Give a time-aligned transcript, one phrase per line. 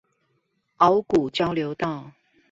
[0.79, 2.11] 鰲鼓交流道